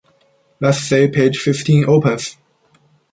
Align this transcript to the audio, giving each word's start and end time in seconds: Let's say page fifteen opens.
Let's 0.59 0.79
say 0.79 1.07
page 1.07 1.37
fifteen 1.39 1.85
opens. 1.87 2.35